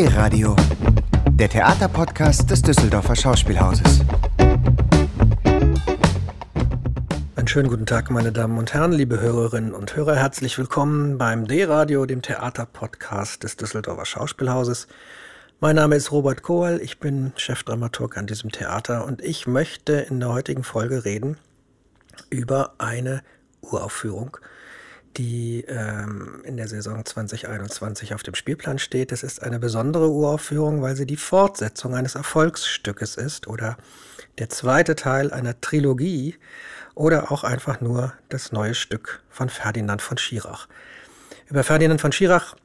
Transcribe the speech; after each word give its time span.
D-Radio, 0.00 0.56
der 1.28 1.50
Theaterpodcast 1.50 2.50
des 2.50 2.62
Düsseldorfer 2.62 3.14
Schauspielhauses. 3.14 4.00
Einen 7.36 7.46
schönen 7.46 7.68
guten 7.68 7.84
Tag, 7.84 8.10
meine 8.10 8.32
Damen 8.32 8.56
und 8.56 8.72
Herren, 8.72 8.92
liebe 8.92 9.20
Hörerinnen 9.20 9.74
und 9.74 9.94
Hörer. 9.94 10.16
Herzlich 10.16 10.56
willkommen 10.56 11.18
beim 11.18 11.46
D-Radio, 11.46 12.06
dem 12.06 12.22
Theaterpodcast 12.22 13.42
des 13.42 13.58
Düsseldorfer 13.58 14.06
Schauspielhauses. 14.06 14.88
Mein 15.60 15.76
Name 15.76 15.96
ist 15.96 16.10
Robert 16.12 16.42
Kohl, 16.42 16.80
ich 16.82 16.98
bin 16.98 17.34
Chefdramaturg 17.36 18.16
an 18.16 18.26
diesem 18.26 18.50
Theater 18.50 19.04
und 19.04 19.20
ich 19.20 19.46
möchte 19.46 19.92
in 19.92 20.18
der 20.18 20.30
heutigen 20.30 20.64
Folge 20.64 21.04
reden 21.04 21.36
über 22.30 22.72
eine 22.78 23.22
Uraufführung, 23.60 24.38
die 25.16 25.64
ähm, 25.68 26.42
in 26.44 26.56
der 26.56 26.68
Saison 26.68 27.04
2021 27.04 28.14
auf 28.14 28.22
dem 28.22 28.34
Spielplan 28.34 28.78
steht. 28.78 29.12
Es 29.12 29.22
ist 29.22 29.42
eine 29.42 29.58
besondere 29.58 30.08
Uraufführung, 30.08 30.82
weil 30.82 30.96
sie 30.96 31.06
die 31.06 31.16
Fortsetzung 31.16 31.94
eines 31.94 32.14
Erfolgsstückes 32.14 33.16
ist 33.16 33.48
oder 33.48 33.76
der 34.38 34.48
zweite 34.48 34.94
Teil 34.94 35.32
einer 35.32 35.60
Trilogie 35.60 36.36
oder 36.94 37.32
auch 37.32 37.44
einfach 37.44 37.80
nur 37.80 38.12
das 38.28 38.52
neue 38.52 38.74
Stück 38.74 39.22
von 39.30 39.48
Ferdinand 39.48 40.02
von 40.02 40.18
Schirach. 40.18 40.68
Über 41.48 41.64
Ferdinand 41.64 42.00
von 42.00 42.12
Schirach 42.12 42.56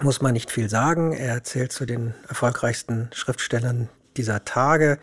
muss 0.00 0.22
man 0.22 0.32
nicht 0.32 0.50
viel 0.50 0.68
sagen. 0.68 1.12
Er 1.12 1.44
zählt 1.44 1.72
zu 1.72 1.84
den 1.84 2.14
erfolgreichsten 2.28 3.10
Schriftstellern 3.12 3.88
dieser 4.16 4.44
Tage. 4.44 4.98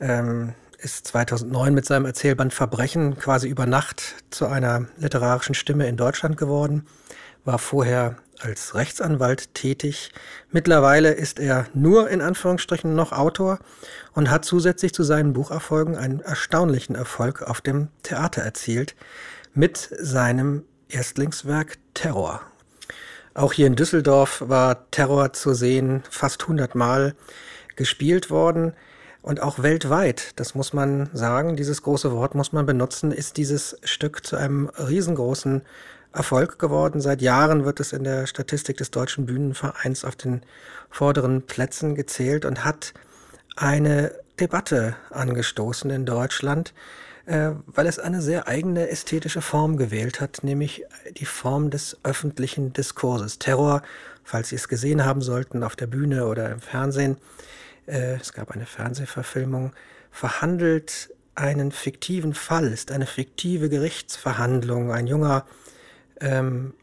Ähm, 0.00 0.54
ist 0.82 1.06
2009 1.08 1.74
mit 1.74 1.84
seinem 1.84 2.06
Erzählband 2.06 2.54
Verbrechen 2.54 3.18
quasi 3.18 3.48
über 3.48 3.66
Nacht 3.66 4.14
zu 4.30 4.46
einer 4.46 4.86
literarischen 4.96 5.54
Stimme 5.54 5.86
in 5.86 5.96
Deutschland 5.96 6.36
geworden, 6.36 6.86
war 7.44 7.58
vorher 7.58 8.16
als 8.40 8.74
Rechtsanwalt 8.74 9.54
tätig. 9.54 10.12
Mittlerweile 10.50 11.12
ist 11.12 11.38
er 11.38 11.66
nur 11.74 12.08
in 12.08 12.22
Anführungsstrichen 12.22 12.94
noch 12.94 13.12
Autor 13.12 13.58
und 14.14 14.30
hat 14.30 14.44
zusätzlich 14.44 14.94
zu 14.94 15.02
seinen 15.02 15.34
Bucherfolgen 15.34 15.96
einen 15.96 16.20
erstaunlichen 16.20 16.94
Erfolg 16.94 17.42
auf 17.42 17.60
dem 17.60 17.88
Theater 18.02 18.42
erzielt 18.42 18.96
mit 19.52 19.90
seinem 19.98 20.64
Erstlingswerk 20.88 21.78
Terror. 21.94 22.40
Auch 23.34 23.52
hier 23.52 23.66
in 23.66 23.76
Düsseldorf 23.76 24.42
war 24.46 24.90
Terror 24.90 25.32
zu 25.32 25.54
sehen, 25.54 26.02
fast 26.10 26.42
100 26.42 26.74
Mal 26.74 27.14
gespielt 27.76 28.30
worden. 28.30 28.74
Und 29.22 29.42
auch 29.42 29.62
weltweit, 29.62 30.32
das 30.36 30.54
muss 30.54 30.72
man 30.72 31.10
sagen, 31.12 31.56
dieses 31.56 31.82
große 31.82 32.12
Wort 32.12 32.34
muss 32.34 32.52
man 32.52 32.64
benutzen, 32.64 33.12
ist 33.12 33.36
dieses 33.36 33.76
Stück 33.84 34.24
zu 34.26 34.36
einem 34.36 34.68
riesengroßen 34.68 35.62
Erfolg 36.12 36.58
geworden. 36.58 37.00
Seit 37.00 37.20
Jahren 37.20 37.64
wird 37.64 37.80
es 37.80 37.92
in 37.92 38.04
der 38.04 38.26
Statistik 38.26 38.78
des 38.78 38.90
Deutschen 38.90 39.26
Bühnenvereins 39.26 40.04
auf 40.04 40.16
den 40.16 40.42
vorderen 40.90 41.42
Plätzen 41.42 41.94
gezählt 41.94 42.44
und 42.44 42.64
hat 42.64 42.94
eine 43.56 44.12
Debatte 44.40 44.96
angestoßen 45.10 45.90
in 45.90 46.06
Deutschland, 46.06 46.72
äh, 47.26 47.50
weil 47.66 47.86
es 47.86 47.98
eine 47.98 48.22
sehr 48.22 48.48
eigene 48.48 48.88
ästhetische 48.88 49.42
Form 49.42 49.76
gewählt 49.76 50.20
hat, 50.20 50.42
nämlich 50.42 50.84
die 51.18 51.26
Form 51.26 51.70
des 51.70 51.98
öffentlichen 52.02 52.72
Diskurses. 52.72 53.38
Terror, 53.38 53.82
falls 54.24 54.48
Sie 54.48 54.56
es 54.56 54.66
gesehen 54.66 55.04
haben 55.04 55.20
sollten, 55.20 55.62
auf 55.62 55.76
der 55.76 55.86
Bühne 55.86 56.26
oder 56.26 56.50
im 56.50 56.60
Fernsehen, 56.60 57.18
äh, 57.90 58.16
es 58.20 58.32
gab 58.32 58.50
eine 58.52 58.66
Fernsehverfilmung, 58.66 59.72
verhandelt 60.10 61.10
einen 61.34 61.72
fiktiven 61.72 62.34
Fall, 62.34 62.72
ist 62.72 62.92
eine 62.92 63.06
fiktive 63.06 63.68
Gerichtsverhandlung. 63.68 64.92
Ein 64.92 65.06
junger 65.06 65.46
ähm, 66.20 66.74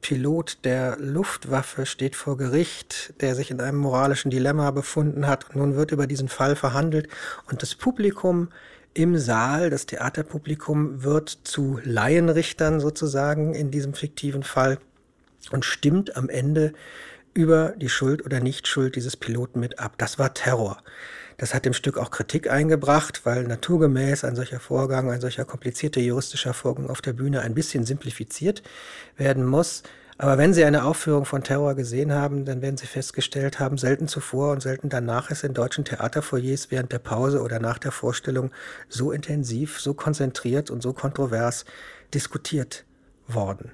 Pilot 0.00 0.64
der 0.64 0.96
Luftwaffe 0.98 1.86
steht 1.86 2.14
vor 2.14 2.36
Gericht, 2.36 3.14
der 3.20 3.34
sich 3.34 3.50
in 3.50 3.60
einem 3.60 3.78
moralischen 3.78 4.30
Dilemma 4.30 4.70
befunden 4.70 5.26
hat. 5.26 5.50
Und 5.50 5.56
nun 5.56 5.76
wird 5.76 5.90
über 5.90 6.06
diesen 6.06 6.28
Fall 6.28 6.56
verhandelt 6.56 7.08
und 7.50 7.62
das 7.62 7.74
Publikum 7.74 8.50
im 8.94 9.18
Saal, 9.18 9.68
das 9.68 9.86
Theaterpublikum 9.86 11.02
wird 11.02 11.28
zu 11.44 11.80
Laienrichtern 11.84 12.80
sozusagen 12.80 13.54
in 13.54 13.70
diesem 13.70 13.92
fiktiven 13.92 14.42
Fall 14.42 14.78
und 15.50 15.64
stimmt 15.64 16.16
am 16.16 16.28
Ende 16.30 16.72
über 17.36 17.74
die 17.76 17.90
Schuld 17.90 18.24
oder 18.24 18.40
Nichtschuld 18.40 18.96
dieses 18.96 19.16
Piloten 19.16 19.60
mit 19.60 19.78
ab. 19.78 19.94
Das 19.98 20.18
war 20.18 20.32
Terror. 20.32 20.78
Das 21.36 21.52
hat 21.52 21.66
dem 21.66 21.74
Stück 21.74 21.98
auch 21.98 22.10
Kritik 22.10 22.50
eingebracht, 22.50 23.20
weil 23.24 23.44
naturgemäß 23.44 24.24
ein 24.24 24.36
solcher 24.36 24.58
Vorgang, 24.58 25.10
ein 25.10 25.20
solcher 25.20 25.44
komplizierter 25.44 26.00
juristischer 26.00 26.54
Vorgang 26.54 26.88
auf 26.88 27.02
der 27.02 27.12
Bühne 27.12 27.42
ein 27.42 27.54
bisschen 27.54 27.84
simplifiziert 27.84 28.62
werden 29.18 29.44
muss. 29.44 29.82
Aber 30.16 30.38
wenn 30.38 30.54
Sie 30.54 30.64
eine 30.64 30.84
Aufführung 30.84 31.26
von 31.26 31.44
Terror 31.44 31.74
gesehen 31.74 32.10
haben, 32.10 32.46
dann 32.46 32.62
werden 32.62 32.78
Sie 32.78 32.86
festgestellt 32.86 33.60
haben, 33.60 33.76
selten 33.76 34.08
zuvor 34.08 34.52
und 34.52 34.62
selten 34.62 34.88
danach 34.88 35.30
ist 35.30 35.44
in 35.44 35.52
deutschen 35.52 35.84
Theaterfoyers 35.84 36.70
während 36.70 36.90
der 36.90 37.00
Pause 37.00 37.42
oder 37.42 37.60
nach 37.60 37.76
der 37.76 37.92
Vorstellung 37.92 38.50
so 38.88 39.12
intensiv, 39.12 39.78
so 39.78 39.92
konzentriert 39.92 40.70
und 40.70 40.82
so 40.82 40.94
kontrovers 40.94 41.66
diskutiert 42.14 42.86
worden. 43.28 43.72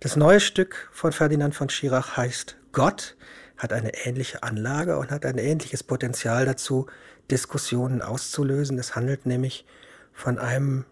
Das 0.00 0.16
neue 0.16 0.40
Stück 0.40 0.88
von 0.92 1.12
Ferdinand 1.12 1.54
von 1.54 1.68
Schirach 1.68 2.16
heißt 2.16 2.56
Gott, 2.72 3.16
hat 3.56 3.72
eine 3.72 3.94
ähnliche 4.06 4.42
Anlage 4.42 4.98
und 4.98 5.10
hat 5.10 5.24
ein 5.24 5.38
ähnliches 5.38 5.82
Potenzial 5.82 6.46
dazu, 6.46 6.86
Diskussionen 7.30 8.02
auszulösen. 8.02 8.78
Es 8.78 8.96
handelt 8.96 9.26
nämlich 9.26 9.64
von 10.12 10.38
einem 10.38 10.84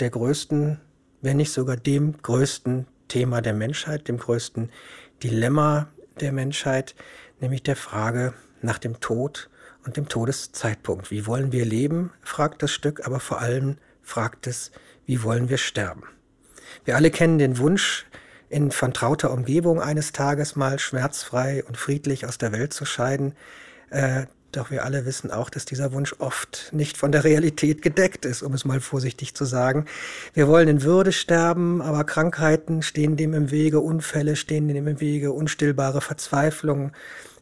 der 0.00 0.10
größten, 0.10 0.80
wenn 1.22 1.36
nicht 1.36 1.52
sogar 1.52 1.76
dem 1.76 2.20
größten 2.20 2.86
Thema 3.08 3.40
der 3.42 3.54
Menschheit, 3.54 4.08
dem 4.08 4.18
größten 4.18 4.70
Dilemma 5.22 5.88
der 6.20 6.32
Menschheit, 6.32 6.94
nämlich 7.40 7.62
der 7.62 7.76
Frage 7.76 8.34
nach 8.62 8.78
dem 8.78 8.98
Tod 9.00 9.48
und 9.84 9.96
dem 9.96 10.08
Todeszeitpunkt. 10.08 11.10
Wie 11.10 11.26
wollen 11.26 11.52
wir 11.52 11.64
leben, 11.64 12.12
fragt 12.22 12.62
das 12.62 12.72
Stück, 12.72 13.06
aber 13.06 13.20
vor 13.20 13.40
allem 13.40 13.76
fragt 14.02 14.46
es, 14.46 14.72
wie 15.04 15.22
wollen 15.22 15.48
wir 15.48 15.58
sterben. 15.58 16.04
Wir 16.84 16.96
alle 16.96 17.10
kennen 17.10 17.38
den 17.38 17.58
Wunsch, 17.58 18.06
in 18.48 18.70
vertrauter 18.70 19.32
Umgebung 19.32 19.80
eines 19.80 20.12
Tages 20.12 20.56
mal 20.56 20.78
schmerzfrei 20.78 21.64
und 21.64 21.76
friedlich 21.76 22.26
aus 22.26 22.38
der 22.38 22.52
Welt 22.52 22.72
zu 22.72 22.84
scheiden. 22.84 23.34
Äh, 23.90 24.26
doch 24.52 24.70
wir 24.70 24.84
alle 24.84 25.04
wissen 25.04 25.30
auch, 25.30 25.50
dass 25.50 25.64
dieser 25.66 25.92
Wunsch 25.92 26.14
oft 26.18 26.70
nicht 26.72 26.96
von 26.96 27.12
der 27.12 27.24
Realität 27.24 27.82
gedeckt 27.82 28.24
ist, 28.24 28.42
um 28.42 28.54
es 28.54 28.64
mal 28.64 28.80
vorsichtig 28.80 29.34
zu 29.34 29.44
sagen. 29.44 29.84
Wir 30.32 30.48
wollen 30.48 30.68
in 30.68 30.82
Würde 30.82 31.12
sterben, 31.12 31.82
aber 31.82 32.04
Krankheiten 32.04 32.82
stehen 32.82 33.16
dem 33.16 33.34
im 33.34 33.50
Wege, 33.50 33.80
Unfälle 33.80 34.34
stehen 34.34 34.68
dem 34.68 34.86
im 34.86 35.00
Wege, 35.00 35.32
unstillbare 35.32 36.00
Verzweiflung, 36.00 36.92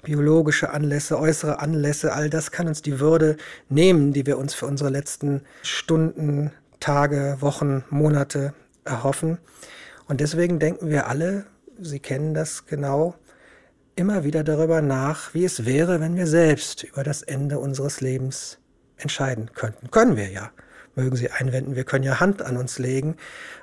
biologische 0.03 0.71
Anlässe, 0.71 1.19
äußere 1.19 1.61
Anlässe, 1.61 2.13
all 2.13 2.31
das 2.31 2.51
kann 2.51 2.67
uns 2.67 2.83
die 2.83 2.99
Würde 2.99 3.37
nehmen, 3.69 4.13
die 4.13 4.27
wir 4.27 4.37
uns 4.37 4.55
für 4.55 4.67
unsere 4.67 4.91
letzten 4.91 5.43
Stunden, 5.63 6.51
Tage, 6.81 7.37
Wochen, 7.41 7.85
Monate 7.91 8.55
erhoffen. 8.85 9.39
Und 10.07 10.21
deswegen 10.21 10.59
denken 10.59 10.91
wir 10.91 11.07
alle, 11.07 11.47
Sie 11.81 11.99
kennen 11.99 12.35
das 12.35 12.67
genau, 12.67 13.17
immer 13.97 14.25
wieder 14.25 14.45
darüber 14.45 14.81
nach, 14.81 15.35
wie 15.35 15.45
es 15.45 15.65
wäre, 15.65 16.01
wenn 16.01 16.17
wir 16.17 16.27
selbst 16.27 16.85
über 16.85 17.03
das 17.03 17.23
Ende 17.23 17.59
unseres 17.59 18.01
Lebens 18.01 18.59
entscheiden 18.97 19.51
könnten. 19.55 19.91
Können 19.91 20.17
wir 20.17 20.29
ja. 20.29 20.51
Mögen 20.95 21.17
Sie 21.17 21.31
einwenden, 21.31 21.75
wir 21.75 21.85
können 21.85 22.05
ja 22.05 22.21
Hand 22.21 22.43
an 22.43 22.57
uns 22.57 22.79
legen. 22.79 23.17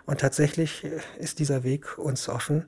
Und 0.06 0.19
tatsächlich 0.19 0.85
ist 1.18 1.40
dieser 1.40 1.63
Weg 1.63 1.97
uns 1.97 2.28
offen, 2.28 2.68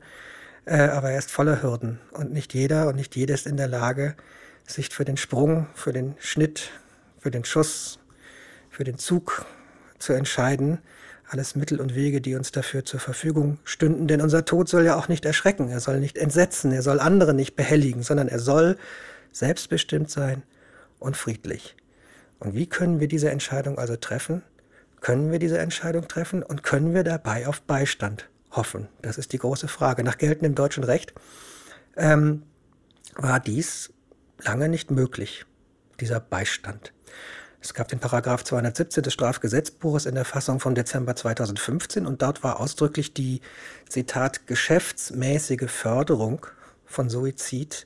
äh, 0.66 0.78
aber 0.78 1.12
er 1.12 1.20
ist 1.20 1.32
voller 1.32 1.62
Hürden. 1.62 2.00
Und 2.12 2.32
nicht 2.32 2.54
jeder 2.54 2.88
und 2.88 2.96
nicht 2.96 3.16
jede 3.16 3.34
ist 3.34 3.46
in 3.46 3.58
der 3.58 3.68
Lage, 3.68 4.16
sich 4.66 4.90
für 4.90 5.04
den 5.04 5.18
Sprung, 5.18 5.68
für 5.74 5.92
den 5.92 6.16
Schnitt, 6.20 6.72
für 7.20 7.32
den 7.32 7.44
Schuss, 7.44 8.00
für 8.70 8.86
den 8.86 8.98
Zug 8.98 9.46
zu 10.00 10.14
entscheiden 10.14 10.80
alles 11.34 11.56
Mittel 11.56 11.82
und 11.82 11.96
Wege, 11.96 12.22
die 12.22 12.36
uns 12.36 12.52
dafür 12.52 12.86
zur 12.86 13.00
Verfügung 13.00 13.58
stünden. 13.64 14.08
Denn 14.08 14.22
unser 14.22 14.46
Tod 14.46 14.70
soll 14.70 14.86
ja 14.86 14.96
auch 14.96 15.08
nicht 15.08 15.26
erschrecken, 15.26 15.68
er 15.70 15.80
soll 15.80 16.00
nicht 16.00 16.18
entsetzen, 16.18 16.72
er 16.72 16.84
soll 16.84 17.00
andere 17.00 17.34
nicht 17.34 17.56
behelligen, 17.56 18.04
sondern 18.04 18.28
er 18.28 18.40
soll 18.40 18.78
selbstbestimmt 19.32 20.12
sein 20.12 20.44
und 21.00 21.18
friedlich. 21.18 21.76
Und 22.40 22.54
wie 22.54 22.68
können 22.68 23.00
wir 23.00 23.08
diese 23.08 23.32
Entscheidung 23.32 23.80
also 23.80 23.96
treffen? 23.96 24.44
Können 25.02 25.32
wir 25.32 25.40
diese 25.40 25.58
Entscheidung 25.58 26.08
treffen 26.08 26.44
und 26.44 26.62
können 26.62 26.94
wir 26.94 27.04
dabei 27.04 27.48
auf 27.48 27.62
Beistand 27.62 28.30
hoffen? 28.52 28.88
Das 29.02 29.18
ist 29.18 29.34
die 29.34 29.40
große 29.40 29.68
Frage. 29.68 30.04
Nach 30.04 30.20
geltendem 30.20 30.54
deutschen 30.54 30.84
Recht 30.84 31.14
ähm, 31.98 32.44
war 33.16 33.40
dies 33.40 33.92
lange 34.40 34.70
nicht 34.70 34.92
möglich, 34.92 35.46
dieser 36.00 36.20
Beistand. 36.20 36.94
Es 37.64 37.74
gab 37.74 37.88
den 37.88 38.00
Paragraph 38.00 38.44
217 38.44 39.04
des 39.04 39.14
Strafgesetzbuches 39.14 40.06
in 40.06 40.16
der 40.16 40.26
Fassung 40.26 40.60
vom 40.60 40.76
Dezember 40.76 41.16
2015 41.16 42.06
und 42.06 42.22
dort 42.22 42.44
war 42.44 42.60
ausdrücklich 42.60 43.14
die, 43.14 43.40
Zitat, 43.88 44.48
geschäftsmäßige 44.48 45.72
Förderung 45.72 46.46
von 46.86 47.10
Suizid 47.10 47.86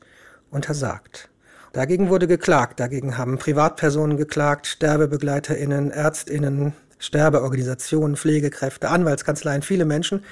untersagt. 0.49 1.29
Dagegen 1.73 2.09
wurde 2.09 2.25
geklagt, 2.25 2.79
dagegen 2.79 3.19
haben 3.19 3.37
Privatpersonen 3.37 4.17
geklagt, 4.17 4.65
SterbebegleiterInnen, 4.65 5.91
ÄrztInnen, 5.91 6.73
Sterbeorganisationen, 6.97 8.17
Pflegekräfte, 8.17 8.89
Anwaltskanzleien, 8.89 9.61
viele 9.61 9.85
Menschen 9.85 10.25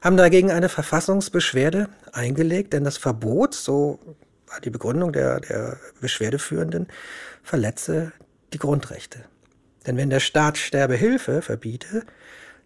haben 0.00 0.16
dagegen 0.16 0.50
eine 0.50 0.70
Verfassungsbeschwerde 0.70 1.90
eingelegt, 2.12 2.72
denn 2.72 2.84
das 2.84 2.96
Verbot, 2.96 3.52
so 3.52 3.98
war 4.46 4.60
die 4.60 4.70
Begründung 4.70 5.12
der, 5.12 5.40
der 5.40 5.76
Beschwerdeführenden, 6.00 6.86
verletze 7.42 8.12
die 8.52 8.58
Grundrechte. 8.58 9.24
Denn 9.86 9.96
wenn 9.96 10.10
der 10.10 10.20
Staat 10.20 10.58
Sterbehilfe 10.58 11.42
verbiete, 11.42 12.04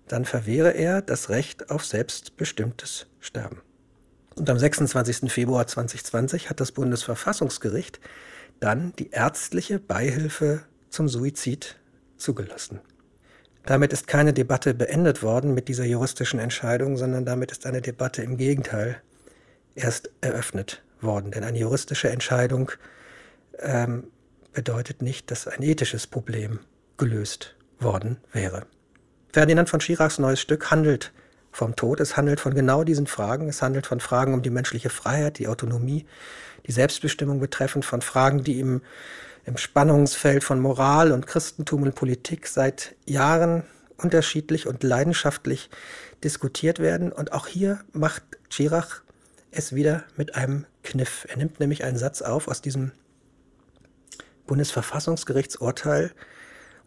dann 0.09 0.25
verwehre 0.25 0.71
er 0.71 1.03
das 1.03 1.29
Recht 1.29 1.71
auf 1.71 1.85
selbstbestimmtes 1.85 3.07
Sterben. 3.21 3.61
Und 4.35 4.49
am 4.49 4.59
26. 4.59 5.31
Februar 5.33 5.67
2020 5.67 6.51
hat 6.51 6.61
das 6.61 6.73
Bundesverfassungsgericht 6.73 8.01
dann 8.59 8.93
die 8.99 9.11
ärztliche 9.11 9.79
Beihilfe 9.79 10.63
zum 10.89 11.09
Suizid 11.09 11.77
zugelassen. 12.17 12.81
Damit 13.67 13.93
ist 13.93 14.07
keine 14.07 14.33
Debatte 14.33 14.75
beendet 14.75 15.23
worden 15.23 15.55
mit 15.55 15.69
dieser 15.69 15.85
juristischen 15.85 16.41
Entscheidung, 16.41 16.97
sondern 16.97 17.25
damit 17.25 17.53
ist 17.53 17.67
eine 17.67 17.83
Debatte 17.83 18.23
im 18.23 18.37
Gegenteil 18.37 19.01
erst 19.75 20.11
eröffnet 20.21 20.83
worden. 21.01 21.31
Denn 21.31 21.45
eine 21.45 21.59
juristische 21.59 22.11
Entscheidung 22.11 22.73
ähm, 23.59 24.05
bedeutet 24.53 25.03
nicht, 25.03 25.31
dass 25.31 25.47
ein 25.47 25.63
ethisches 25.63 26.07
Problem 26.07 26.61
gelöst 26.97 27.55
worden 27.79 28.19
wäre. 28.33 28.67
Ferdinand 29.33 29.69
von 29.69 29.81
Schirachs 29.81 30.19
neues 30.19 30.41
Stück 30.41 30.71
handelt 30.71 31.13
vom 31.53 31.77
Tod, 31.77 32.01
es 32.01 32.17
handelt 32.17 32.41
von 32.41 32.55
genau 32.55 32.85
diesen 32.85 33.07
Fragen, 33.07 33.49
es 33.49 33.63
handelt 33.63 33.87
von 33.87 34.01
Fragen 34.01 34.35
um 34.35 34.43
die 34.43 34.51
menschliche 34.51 34.91
Freiheit, 34.91 35.39
die 35.39 35.49
Autonomie, 35.49 36.07
die 36.67 36.73
Selbstbestimmung 36.73 37.41
betreffend, 37.41 37.85
von 37.85 38.03
Fragen, 38.03 38.45
die 38.45 38.61
im, 38.61 38.83
im 39.45 39.57
Spannungsfeld 39.57 40.45
von 40.45 40.61
Moral 40.61 41.13
und 41.13 41.27
Christentum 41.27 41.83
und 41.83 41.95
Politik 41.95 42.47
seit 42.47 42.95
Jahren 43.07 43.65
unterschiedlich 43.97 44.67
und 44.67 44.83
leidenschaftlich 44.83 45.71
diskutiert 46.23 46.79
werden. 46.79 47.13
Und 47.13 47.33
auch 47.33 47.47
hier 47.47 47.81
macht 47.93 48.23
Schirach 48.49 49.03
es 49.51 49.75
wieder 49.75 50.05
mit 50.17 50.35
einem 50.35 50.67
Kniff. 50.83 51.27
Er 51.29 51.37
nimmt 51.37 51.61
nämlich 51.61 51.85
einen 51.85 51.99
Satz 51.99 52.23
auf 52.23 52.49
aus 52.49 52.63
diesem 52.63 52.93
Bundesverfassungsgerichtsurteil, 54.51 56.11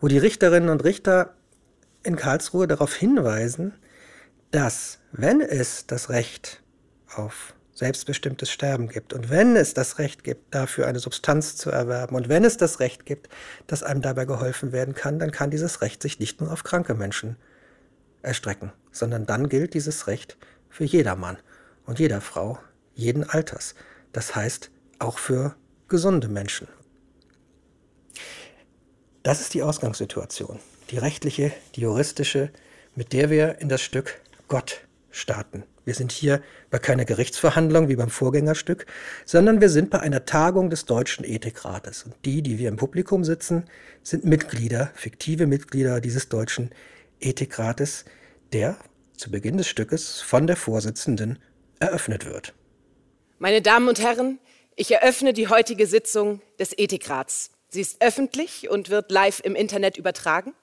wo 0.01 0.10
die 0.10 0.18
Richterinnen 0.18 0.68
und 0.68 0.83
Richter 0.83 1.33
in 2.04 2.18
Karlsruhe 2.18 2.68
darauf 2.68 2.94
hinweisen, 2.94 3.74
dass 4.51 5.00
wenn 5.13 5.39
es 5.39 5.88
das 5.88 6.10
Recht 6.10 6.62
auf 7.15 7.54
selbstbestimmtes 7.74 8.51
Sterben 8.51 8.89
gibt 8.89 9.13
und 9.13 9.30
wenn 9.30 9.56
es 9.56 9.74
das 9.74 9.98
Recht 9.98 10.25
gibt, 10.25 10.54
dafür 10.54 10.88
eine 10.88 11.00
Substanz 11.00 11.56
zu 11.56 11.71
erwerben 11.71 12.18
und 12.18 12.27
wenn 12.27 12.44
es 12.44 12.57
das 12.57 12.81
Recht 12.81 13.06
gibt, 13.06 13.30
dass 13.65 13.81
einem 13.81 14.01
dabei 14.01 14.25
geholfen 14.25 14.74
werden 14.74 14.94
kann, 14.94 15.18
dann 15.18 15.31
kann 15.31 15.50
dieses 15.50 15.81
Recht 15.81 16.01
sich 16.01 16.19
nicht 16.19 16.42
nur 16.42 16.51
auf 16.51 16.65
kranke 16.65 16.95
Menschen 16.95 17.38
erstrecken, 18.21 18.74
sondern 18.92 19.25
dann 19.25 19.48
gilt 19.48 19.74
dieses 19.74 20.07
Recht 20.07 20.38
für 20.69 20.83
jedermann 20.83 21.38
und 21.86 22.00
jeder 22.00 22.19
Frau, 22.19 22.60
jeden 22.94 23.24
Alters. 23.24 23.74
Das 24.12 24.36
heißt 24.36 24.69
auch 25.00 25.18
für 25.18 25.56
gesunde 25.88 26.27
Menschen. 26.27 26.68
Das 29.24 29.40
ist 29.40 29.54
die 29.54 29.64
Ausgangssituation, 29.64 30.60
die 30.92 30.98
rechtliche, 30.98 31.54
die 31.75 31.81
juristische, 31.81 32.50
mit 32.94 33.14
der 33.14 33.30
wir 33.30 33.60
in 33.62 33.70
das 33.70 33.81
Stück 33.81 34.20
Gott 34.50 34.81
starten. 35.12 35.64
Wir 35.86 35.94
sind 35.94 36.12
hier 36.12 36.42
bei 36.70 36.78
keiner 36.78 37.06
Gerichtsverhandlung 37.06 37.88
wie 37.88 37.96
beim 37.96 38.10
Vorgängerstück, 38.10 38.86
sondern 39.25 39.62
wir 39.62 39.70
sind 39.70 39.90
bei 39.92 40.02
einer 40.02 40.25
Tagung 40.25 40.70
des 40.70 40.84
Deutschen 40.84 41.24
Ethikrates. 41.24 42.04
Und 42.04 42.16
die, 42.25 42.42
die 42.42 42.60
wir 42.60 42.68
im 42.68 42.75
Publikum 42.75 43.24
sitzen, 43.24 43.64
sind 44.02 44.25
Mitglieder, 44.25 44.92
fiktive 44.94 45.48
Mitglieder 45.48 46.02
dieses 46.02 46.28
Deutschen 46.28 46.72
Ethikrates, 47.22 48.04
der 48.52 48.78
zu 49.16 49.31
Beginn 49.31 49.56
des 49.56 49.68
Stückes 49.70 50.20
von 50.20 50.48
der 50.48 50.58
Vorsitzenden 50.58 51.40
eröffnet 51.80 52.25
wird. 52.25 52.54
Meine 53.40 53.62
Damen 53.62 53.88
und 53.88 54.02
Herren, 54.02 54.40
ich 54.75 54.92
eröffne 54.92 55.31
die 55.31 55.48
heutige 55.48 55.88
Sitzung 55.88 56.42
des 56.60 56.78
Ethikrats. 56.78 57.52
Sie 57.74 57.81
ist 57.81 58.02
öffentlich 58.02 58.70
und 58.70 58.90
wird 58.90 59.12
live 59.12 59.40
im 59.44 59.56
Internet 59.56 59.98
übertragen. 59.98 60.54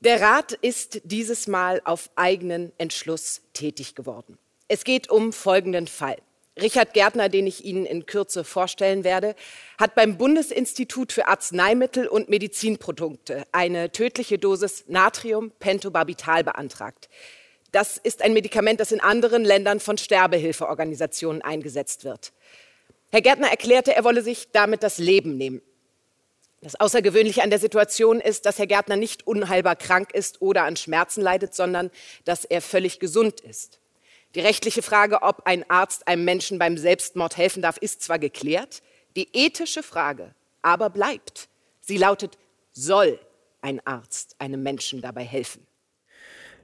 Der 0.00 0.22
Rat 0.22 0.54
ist 0.54 1.02
dieses 1.04 1.46
Mal 1.46 1.82
auf 1.84 2.08
eigenen 2.16 2.72
Entschluss 2.78 3.42
tätig 3.52 3.94
geworden. 3.94 4.38
Es 4.68 4.84
geht 4.84 5.10
um 5.10 5.34
folgenden 5.34 5.86
Fall. 5.86 6.16
Richard 6.58 6.94
Gärtner, 6.94 7.28
den 7.28 7.46
ich 7.46 7.64
Ihnen 7.66 7.84
in 7.84 8.06
Kürze 8.06 8.42
vorstellen 8.42 9.04
werde, 9.04 9.34
hat 9.78 9.94
beim 9.94 10.16
Bundesinstitut 10.16 11.12
für 11.12 11.28
Arzneimittel 11.28 12.08
und 12.08 12.30
Medizinprodukte 12.30 13.44
eine 13.52 13.92
tödliche 13.92 14.38
Dosis 14.38 14.84
Natrium-Pentobarbital 14.88 16.42
beantragt. 16.42 17.10
Das 17.72 17.98
ist 17.98 18.22
ein 18.22 18.32
Medikament, 18.32 18.80
das 18.80 18.92
in 18.92 19.00
anderen 19.00 19.44
Ländern 19.44 19.78
von 19.78 19.98
Sterbehilfeorganisationen 19.98 21.42
eingesetzt 21.42 22.04
wird. 22.04 22.32
Herr 23.12 23.22
Gärtner 23.22 23.48
erklärte, 23.48 23.94
er 23.94 24.04
wolle 24.04 24.22
sich 24.22 24.50
damit 24.52 24.82
das 24.82 24.98
Leben 24.98 25.36
nehmen. 25.36 25.62
Das 26.62 26.78
Außergewöhnliche 26.78 27.42
an 27.42 27.50
der 27.50 27.58
Situation 27.58 28.20
ist, 28.20 28.44
dass 28.44 28.58
Herr 28.58 28.66
Gärtner 28.66 28.96
nicht 28.96 29.26
unheilbar 29.26 29.76
krank 29.76 30.12
ist 30.12 30.42
oder 30.42 30.64
an 30.64 30.76
Schmerzen 30.76 31.22
leidet, 31.22 31.54
sondern 31.54 31.90
dass 32.24 32.44
er 32.44 32.60
völlig 32.60 33.00
gesund 33.00 33.40
ist. 33.40 33.80
Die 34.34 34.40
rechtliche 34.40 34.82
Frage, 34.82 35.22
ob 35.22 35.46
ein 35.46 35.68
Arzt 35.68 36.06
einem 36.06 36.24
Menschen 36.24 36.58
beim 36.58 36.76
Selbstmord 36.76 37.36
helfen 37.36 37.62
darf, 37.62 37.78
ist 37.78 38.02
zwar 38.02 38.18
geklärt, 38.18 38.82
die 39.16 39.28
ethische 39.32 39.82
Frage 39.82 40.34
aber 40.62 40.90
bleibt. 40.90 41.48
Sie 41.80 41.96
lautet, 41.96 42.38
soll 42.72 43.18
ein 43.62 43.84
Arzt 43.86 44.36
einem 44.38 44.62
Menschen 44.62 45.00
dabei 45.00 45.24
helfen? 45.24 45.66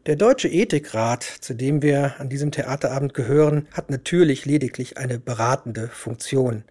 Der 0.07 0.15
Deutsche 0.15 0.47
Ethikrat, 0.47 1.25
zu 1.25 1.53
dem 1.53 1.83
wir 1.83 2.21
an 2.21 2.29
diesem 2.29 2.53
Theaterabend 2.53 3.13
gehören, 3.13 3.67
hat 3.73 3.91
natürlich 3.91 4.47
lediglich 4.47 4.99
eine 4.99 5.19
beratende 5.19 5.89
Funktion. 5.89 6.63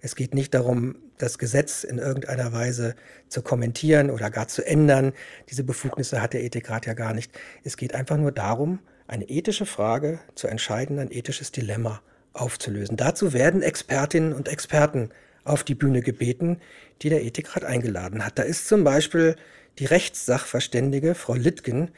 Es 0.00 0.16
geht 0.16 0.32
nicht 0.32 0.54
darum, 0.54 0.96
das 1.18 1.36
Gesetz 1.36 1.84
in 1.84 1.98
irgendeiner 1.98 2.50
Weise 2.54 2.94
zu 3.28 3.42
kommentieren 3.42 4.10
oder 4.10 4.30
gar 4.30 4.48
zu 4.48 4.64
ändern. 4.64 5.12
Diese 5.50 5.64
Befugnisse 5.64 6.22
hat 6.22 6.32
der 6.32 6.42
Ethikrat 6.42 6.86
ja 6.86 6.94
gar 6.94 7.12
nicht. 7.12 7.30
Es 7.62 7.76
geht 7.76 7.94
einfach 7.94 8.16
nur 8.16 8.32
darum, 8.32 8.78
eine 9.06 9.28
ethische 9.28 9.66
Frage 9.66 10.18
zu 10.34 10.48
entscheiden, 10.48 10.98
ein 10.98 11.12
ethisches 11.12 11.52
Dilemma 11.52 12.00
aufzulösen. 12.32 12.96
Dazu 12.96 13.34
werden 13.34 13.60
Expertinnen 13.60 14.32
und 14.32 14.48
Experten 14.48 15.10
auf 15.44 15.62
die 15.62 15.74
Bühne 15.74 16.00
gebeten, 16.00 16.56
die 17.02 17.10
der 17.10 17.22
Ethikrat 17.22 17.64
eingeladen 17.64 18.24
hat. 18.24 18.38
Da 18.38 18.44
ist 18.44 18.66
zum 18.66 18.82
Beispiel 18.82 19.36
die 19.78 19.84
Rechtssachverständige 19.84 21.14
Frau 21.14 21.34
Littgen, 21.34 21.90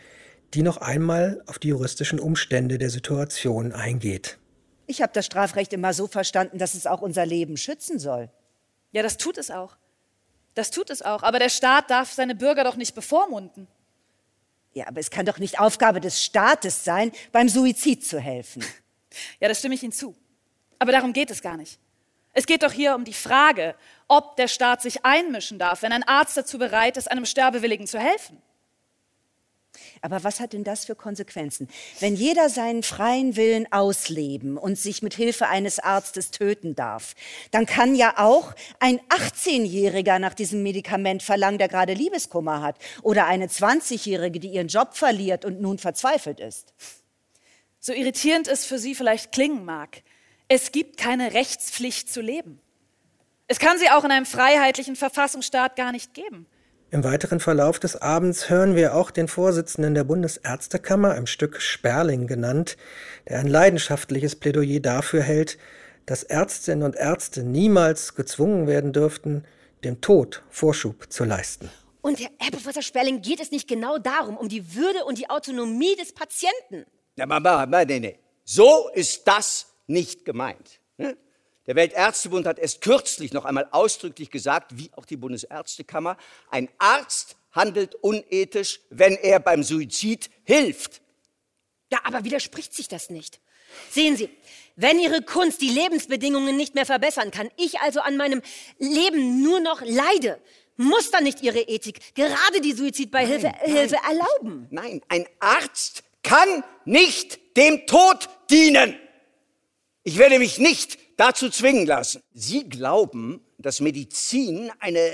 die 0.54 0.62
noch 0.62 0.78
einmal 0.78 1.42
auf 1.46 1.58
die 1.58 1.68
juristischen 1.68 2.18
Umstände 2.18 2.78
der 2.78 2.90
Situation 2.90 3.72
eingeht. 3.72 4.38
Ich 4.86 5.02
habe 5.02 5.12
das 5.12 5.26
Strafrecht 5.26 5.72
immer 5.72 5.94
so 5.94 6.08
verstanden, 6.08 6.58
dass 6.58 6.74
es 6.74 6.86
auch 6.86 7.00
unser 7.00 7.24
Leben 7.24 7.56
schützen 7.56 7.98
soll. 7.98 8.28
Ja, 8.92 9.02
das 9.02 9.16
tut 9.16 9.38
es 9.38 9.50
auch. 9.50 9.76
Das 10.54 10.70
tut 10.70 10.90
es 10.90 11.02
auch. 11.02 11.22
Aber 11.22 11.38
der 11.38 11.48
Staat 11.48 11.90
darf 11.90 12.12
seine 12.12 12.34
Bürger 12.34 12.64
doch 12.64 12.76
nicht 12.76 12.94
bevormunden. 12.94 13.68
Ja, 14.72 14.88
aber 14.88 15.00
es 15.00 15.10
kann 15.10 15.26
doch 15.26 15.38
nicht 15.38 15.60
Aufgabe 15.60 16.00
des 16.00 16.22
Staates 16.22 16.84
sein, 16.84 17.12
beim 17.32 17.48
Suizid 17.48 18.04
zu 18.04 18.18
helfen. 18.18 18.64
Ja, 19.40 19.48
das 19.48 19.58
stimme 19.58 19.74
ich 19.74 19.82
Ihnen 19.82 19.92
zu. 19.92 20.14
Aber 20.78 20.92
darum 20.92 21.12
geht 21.12 21.30
es 21.30 21.42
gar 21.42 21.56
nicht. 21.56 21.78
Es 22.32 22.46
geht 22.46 22.62
doch 22.62 22.72
hier 22.72 22.94
um 22.94 23.04
die 23.04 23.12
Frage, 23.12 23.74
ob 24.06 24.36
der 24.36 24.48
Staat 24.48 24.82
sich 24.82 25.04
einmischen 25.04 25.58
darf, 25.58 25.82
wenn 25.82 25.92
ein 25.92 26.04
Arzt 26.04 26.36
dazu 26.36 26.58
bereit 26.58 26.96
ist, 26.96 27.10
einem 27.10 27.26
Sterbewilligen 27.26 27.86
zu 27.86 27.98
helfen. 27.98 28.40
Aber 30.02 30.24
was 30.24 30.40
hat 30.40 30.52
denn 30.52 30.64
das 30.64 30.84
für 30.84 30.94
Konsequenzen? 30.94 31.68
Wenn 32.00 32.14
jeder 32.14 32.48
seinen 32.48 32.82
freien 32.82 33.36
Willen 33.36 33.70
ausleben 33.72 34.56
und 34.56 34.78
sich 34.78 35.02
mit 35.02 35.14
Hilfe 35.14 35.48
eines 35.48 35.78
Arztes 35.78 36.30
töten 36.30 36.74
darf, 36.74 37.14
dann 37.50 37.66
kann 37.66 37.94
ja 37.94 38.14
auch 38.18 38.54
ein 38.78 39.00
18-Jähriger 39.08 40.18
nach 40.18 40.34
diesem 40.34 40.62
Medikament 40.62 41.22
verlangen, 41.22 41.58
der 41.58 41.68
gerade 41.68 41.94
Liebeskummer 41.94 42.62
hat, 42.62 42.76
oder 43.02 43.26
eine 43.26 43.46
20-Jährige, 43.46 44.40
die 44.40 44.48
ihren 44.48 44.68
Job 44.68 44.94
verliert 44.94 45.44
und 45.44 45.60
nun 45.60 45.78
verzweifelt 45.78 46.40
ist. 46.40 46.74
So 47.78 47.92
irritierend 47.92 48.48
es 48.48 48.66
für 48.66 48.78
Sie 48.78 48.94
vielleicht 48.94 49.32
klingen 49.32 49.64
mag, 49.64 50.02
es 50.48 50.72
gibt 50.72 50.96
keine 50.96 51.32
Rechtspflicht 51.32 52.12
zu 52.12 52.20
leben. 52.20 52.60
Es 53.46 53.58
kann 53.58 53.78
sie 53.78 53.90
auch 53.90 54.04
in 54.04 54.10
einem 54.10 54.26
freiheitlichen 54.26 54.96
Verfassungsstaat 54.96 55.76
gar 55.76 55.92
nicht 55.92 56.12
geben. 56.12 56.46
Im 56.92 57.04
weiteren 57.04 57.38
Verlauf 57.38 57.78
des 57.78 57.94
Abends 58.02 58.50
hören 58.50 58.74
wir 58.74 58.96
auch 58.96 59.12
den 59.12 59.28
Vorsitzenden 59.28 59.94
der 59.94 60.02
Bundesärztekammer, 60.02 61.14
im 61.14 61.26
Stück 61.26 61.60
Sperling 61.60 62.26
genannt, 62.26 62.76
der 63.28 63.38
ein 63.38 63.46
leidenschaftliches 63.46 64.34
Plädoyer 64.34 64.80
dafür 64.80 65.22
hält, 65.22 65.56
dass 66.06 66.24
Ärztinnen 66.24 66.82
und 66.82 66.96
Ärzte 66.96 67.44
niemals 67.44 68.16
gezwungen 68.16 68.66
werden 68.66 68.92
dürften, 68.92 69.44
dem 69.84 70.00
Tod 70.00 70.42
Vorschub 70.50 71.12
zu 71.12 71.22
leisten. 71.22 71.70
Und 72.00 72.18
Herr, 72.18 72.30
Herr 72.40 72.50
Professor 72.50 72.82
Sperling, 72.82 73.22
geht 73.22 73.38
es 73.38 73.52
nicht 73.52 73.68
genau 73.68 73.98
darum, 73.98 74.36
um 74.36 74.48
die 74.48 74.74
Würde 74.74 75.04
und 75.04 75.16
die 75.18 75.30
Autonomie 75.30 75.94
des 75.94 76.12
Patienten? 76.12 76.86
Na, 77.14 77.24
Mama, 77.24 77.66
nee, 77.66 78.00
nee. 78.00 78.18
So 78.44 78.90
ist 78.94 79.28
das 79.28 79.66
nicht 79.86 80.24
gemeint. 80.24 80.80
Ne? 80.96 81.16
Der 81.66 81.76
Weltärztebund 81.76 82.46
hat 82.46 82.58
erst 82.58 82.80
kürzlich 82.80 83.32
noch 83.32 83.44
einmal 83.44 83.68
ausdrücklich 83.70 84.30
gesagt, 84.30 84.78
wie 84.78 84.90
auch 84.96 85.04
die 85.04 85.16
Bundesärztekammer, 85.16 86.16
ein 86.50 86.68
Arzt 86.78 87.36
handelt 87.52 87.94
unethisch, 87.96 88.80
wenn 88.90 89.14
er 89.16 89.40
beim 89.40 89.62
Suizid 89.62 90.30
hilft. 90.44 91.02
Ja, 91.92 92.00
aber 92.04 92.24
widerspricht 92.24 92.72
sich 92.72 92.88
das 92.88 93.10
nicht? 93.10 93.40
Sehen 93.90 94.16
Sie, 94.16 94.30
wenn 94.76 94.98
Ihre 94.98 95.22
Kunst 95.22 95.60
die 95.60 95.68
Lebensbedingungen 95.68 96.56
nicht 96.56 96.74
mehr 96.74 96.86
verbessern 96.86 97.30
kann, 97.30 97.50
ich 97.56 97.80
also 97.80 98.00
an 98.00 98.16
meinem 98.16 98.42
Leben 98.78 99.42
nur 99.42 99.60
noch 99.60 99.82
leide, 99.82 100.40
muss 100.76 101.10
dann 101.10 101.24
nicht 101.24 101.42
Ihre 101.42 101.60
Ethik 101.60 102.14
gerade 102.14 102.60
die 102.62 102.72
Suizidbeihilfe 102.72 103.46
Nein, 103.46 103.70
Hilfe 103.70 103.96
erlauben? 103.96 104.66
Nein, 104.70 105.02
ein 105.08 105.26
Arzt 105.38 106.02
kann 106.22 106.64
nicht 106.84 107.56
dem 107.56 107.86
Tod 107.86 108.28
dienen. 108.50 108.96
Ich 110.02 110.18
werde 110.18 110.38
mich 110.38 110.58
nicht 110.58 110.98
dazu 111.20 111.50
zwingen 111.50 111.86
lassen. 111.86 112.22
Sie 112.32 112.66
glauben, 112.68 113.44
dass 113.58 113.80
Medizin 113.80 114.72
eine 114.78 115.10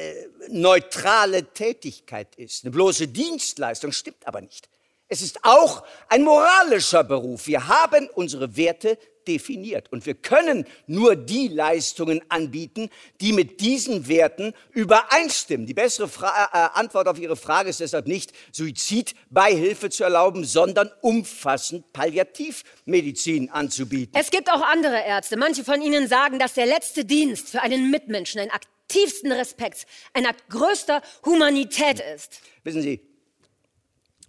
neutrale 0.49 1.53
Tätigkeit 1.53 2.37
ist, 2.37 2.65
eine 2.65 2.71
bloße 2.71 3.09
Dienstleistung, 3.09 3.91
stimmt 3.91 4.25
aber 4.27 4.41
nicht. 4.41 4.69
Es 5.09 5.21
ist 5.21 5.41
auch 5.43 5.85
ein 6.09 6.23
moralischer 6.23 7.03
Beruf. 7.03 7.49
Wir 7.49 7.67
haben 7.67 8.09
unsere 8.15 8.57
Werte 8.57 8.99
definiert 9.27 9.93
und 9.93 10.07
wir 10.07 10.15
können 10.15 10.67
nur 10.87 11.17
die 11.17 11.49
Leistungen 11.49 12.23
anbieten, 12.29 12.91
die 13.21 13.33
mit 13.33 13.61
diesen 13.61 14.09
Werten 14.09 14.55
übereinstimmen. 14.73 15.67
Die 15.67 15.75
bessere 15.75 16.09
Fra 16.09 16.49
äh, 16.53 16.79
Antwort 16.79 17.09
auf 17.09 17.19
Ihre 17.19 17.37
Frage 17.37 17.71
ist 17.71 17.81
deshalb 17.81 18.07
nicht, 18.07 18.33
Suizidbeihilfe 18.53 19.91
zu 19.91 20.05
erlauben, 20.05 20.45
sondern 20.45 20.91
umfassend 21.03 21.93
Palliativmedizin 21.93 23.51
anzubieten. 23.51 24.13
Es 24.19 24.31
gibt 24.31 24.51
auch 24.51 24.63
andere 24.63 25.05
Ärzte. 25.05 25.37
Manche 25.37 25.65
von 25.65 25.83
ihnen 25.83 26.09
sagen, 26.09 26.39
dass 26.39 26.55
der 26.55 26.67
letzte 26.67 27.05
Dienst 27.05 27.51
für 27.51 27.63
einen 27.63 27.91
Mitmenschen 27.91 28.41
ein 28.41 28.51
Akt 28.51 28.69
tiefsten 28.89 29.33
Respekts, 29.33 29.85
ein 30.13 30.27
Akt 30.27 30.49
größter 30.49 31.03
Humanität 31.25 32.01
ist. 32.15 32.41
Wissen 32.63 32.83
Sie, 32.83 33.01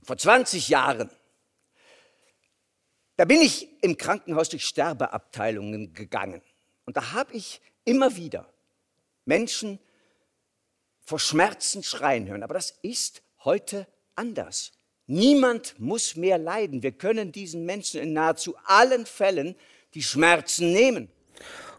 vor 0.04 0.18
20 0.18 0.70
Jahren, 0.70 1.10
da 3.18 3.26
bin 3.26 3.42
ich 3.42 3.68
im 3.82 3.98
Krankenhaus 3.98 4.50
durch 4.50 4.66
Sterbeabteilungen 4.66 5.94
gegangen. 5.94 6.42
Und 6.86 6.98
da 6.98 7.14
habe 7.14 7.34
ich 7.34 7.62
immer 7.84 8.16
wieder 8.16 8.48
Menschen 9.26 9.80
vor 11.04 11.20
Schmerzen 11.20 11.84
schreien 11.84 12.28
hören. 12.28 12.44
Aber 12.44 12.54
das 12.54 12.78
ist 12.82 13.24
heute 13.44 13.88
anders. 14.16 14.72
Niemand 15.08 15.80
muss 15.80 16.16
mehr 16.16 16.38
leiden. 16.38 16.84
Wir 16.84 16.92
können 16.92 17.32
diesen 17.32 17.66
Menschen 17.66 18.02
in 18.02 18.14
nahezu 18.14 18.56
allen 18.66 19.06
Fällen 19.06 19.56
die 19.94 20.04
Schmerzen 20.04 20.72
nehmen. 20.72 21.10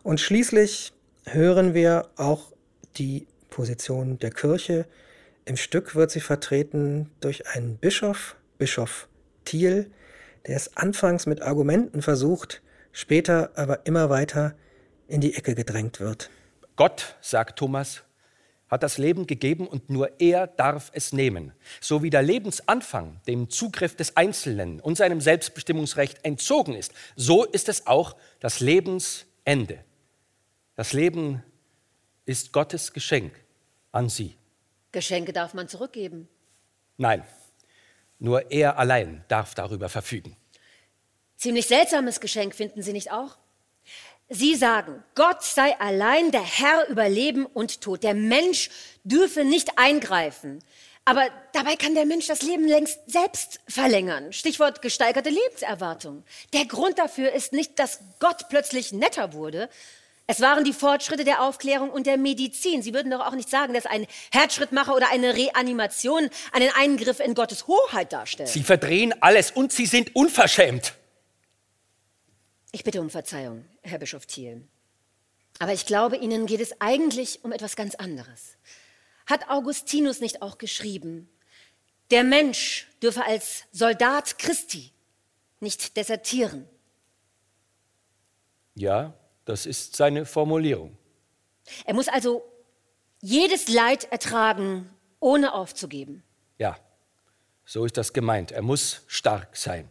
Und 0.02 0.20
schließlich 0.20 0.92
hören 1.24 1.74
wir 1.74 2.10
auch 2.16 2.52
die 2.96 3.26
Position 3.50 4.18
der 4.18 4.30
Kirche. 4.30 4.86
Im 5.44 5.56
Stück 5.56 5.94
wird 5.94 6.10
sie 6.10 6.20
vertreten 6.20 7.10
durch 7.20 7.46
einen 7.48 7.76
Bischof, 7.76 8.36
Bischof 8.56 9.08
Thiel, 9.44 9.90
der 10.48 10.56
es 10.56 10.76
anfangs 10.76 11.26
mit 11.26 11.42
Argumenten 11.42 12.02
versucht, 12.02 12.62
später 12.90 13.52
aber 13.54 13.86
immer 13.86 14.10
weiter 14.10 14.56
in 15.06 15.20
die 15.20 15.34
Ecke 15.34 15.54
gedrängt 15.54 16.00
wird. 16.00 16.30
Gott, 16.74 17.16
sagt 17.20 17.58
Thomas, 17.58 18.02
hat 18.68 18.82
das 18.82 18.98
Leben 18.98 19.26
gegeben 19.26 19.66
und 19.66 19.90
nur 19.90 20.20
er 20.20 20.46
darf 20.46 20.90
es 20.94 21.12
nehmen. 21.12 21.52
So 21.80 22.02
wie 22.02 22.10
der 22.10 22.22
Lebensanfang 22.22 23.20
dem 23.26 23.50
Zugriff 23.50 23.94
des 23.94 24.16
Einzelnen 24.16 24.80
und 24.80 24.96
seinem 24.96 25.20
Selbstbestimmungsrecht 25.20 26.24
entzogen 26.24 26.74
ist, 26.74 26.92
so 27.14 27.44
ist 27.44 27.68
es 27.68 27.86
auch 27.86 28.16
das 28.40 28.60
Lebensende. 28.60 29.84
Das 30.76 30.92
Leben 30.92 31.42
ist 32.24 32.52
Gottes 32.52 32.92
Geschenk 32.92 33.32
an 33.92 34.08
sie. 34.08 34.36
Geschenke 34.92 35.32
darf 35.32 35.54
man 35.54 35.68
zurückgeben. 35.68 36.28
Nein, 36.96 37.22
nur 38.18 38.50
er 38.50 38.78
allein 38.78 39.24
darf 39.28 39.54
darüber 39.54 39.88
verfügen. 39.88 40.36
Ziemlich 41.36 41.66
seltsames 41.66 42.20
Geschenk, 42.20 42.54
finden 42.54 42.82
Sie 42.82 42.92
nicht 42.92 43.12
auch? 43.12 43.36
Sie 44.28 44.56
sagen, 44.56 45.02
Gott 45.14 45.42
sei 45.42 45.78
allein 45.80 46.30
der 46.30 46.42
Herr 46.42 46.88
über 46.88 47.08
Leben 47.08 47.46
und 47.46 47.80
Tod. 47.80 48.02
Der 48.02 48.14
Mensch 48.14 48.68
dürfe 49.04 49.44
nicht 49.44 49.78
eingreifen. 49.78 50.58
Aber 51.06 51.26
dabei 51.54 51.76
kann 51.76 51.94
der 51.94 52.04
Mensch 52.04 52.26
das 52.26 52.42
Leben 52.42 52.68
längst 52.68 52.98
selbst 53.06 53.60
verlängern. 53.66 54.30
Stichwort 54.34 54.82
gesteigerte 54.82 55.30
Lebenserwartung. 55.30 56.24
Der 56.52 56.66
Grund 56.66 56.98
dafür 56.98 57.32
ist 57.32 57.54
nicht, 57.54 57.78
dass 57.78 58.00
Gott 58.18 58.50
plötzlich 58.50 58.92
netter 58.92 59.32
wurde. 59.32 59.70
Es 60.30 60.42
waren 60.42 60.62
die 60.62 60.74
Fortschritte 60.74 61.24
der 61.24 61.42
Aufklärung 61.42 61.88
und 61.88 62.06
der 62.06 62.18
Medizin. 62.18 62.82
Sie 62.82 62.92
würden 62.92 63.10
doch 63.10 63.26
auch 63.26 63.34
nicht 63.34 63.48
sagen, 63.48 63.72
dass 63.72 63.86
ein 63.86 64.06
Herzschrittmacher 64.30 64.94
oder 64.94 65.10
eine 65.10 65.34
Reanimation 65.34 66.28
einen 66.52 66.70
Eingriff 66.76 67.18
in 67.18 67.32
Gottes 67.32 67.66
Hoheit 67.66 68.12
darstellt. 68.12 68.50
Sie 68.50 68.62
verdrehen 68.62 69.14
alles 69.22 69.50
und 69.50 69.72
sie 69.72 69.86
sind 69.86 70.14
unverschämt. 70.14 70.92
Ich 72.72 72.84
bitte 72.84 73.00
um 73.00 73.08
Verzeihung, 73.08 73.64
Herr 73.80 73.98
Bischof 73.98 74.26
Thiel. 74.26 74.68
Aber 75.60 75.72
ich 75.72 75.86
glaube, 75.86 76.18
Ihnen 76.18 76.44
geht 76.44 76.60
es 76.60 76.78
eigentlich 76.78 77.42
um 77.42 77.50
etwas 77.50 77.74
ganz 77.74 77.94
anderes. 77.94 78.58
Hat 79.24 79.48
Augustinus 79.48 80.20
nicht 80.20 80.42
auch 80.42 80.58
geschrieben, 80.58 81.30
der 82.10 82.22
Mensch 82.22 82.86
dürfe 83.02 83.24
als 83.24 83.64
Soldat 83.72 84.38
Christi 84.38 84.92
nicht 85.60 85.96
desertieren? 85.96 86.68
Ja, 88.74 89.14
das 89.48 89.64
ist 89.64 89.96
seine 89.96 90.26
Formulierung. 90.26 90.96
Er 91.84 91.94
muss 91.94 92.08
also 92.08 92.42
jedes 93.20 93.68
Leid 93.68 94.10
ertragen, 94.12 94.88
ohne 95.20 95.54
aufzugeben. 95.54 96.22
Ja, 96.58 96.78
so 97.64 97.84
ist 97.84 97.96
das 97.96 98.12
gemeint. 98.12 98.52
Er 98.52 98.62
muss 98.62 99.02
stark 99.06 99.56
sein. 99.56 99.90